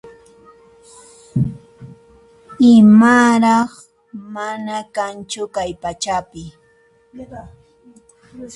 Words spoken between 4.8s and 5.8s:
kanchu kay